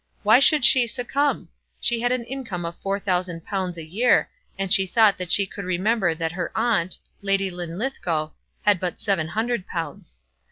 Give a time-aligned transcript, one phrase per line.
[0.23, 1.49] Why should she succumb?
[1.79, 5.45] She had an income of four thousand pounds a year, and she thought that she
[5.45, 8.31] could remember that her aunt, Lady Linlithgow,
[8.63, 10.17] had but seven hundred pounds.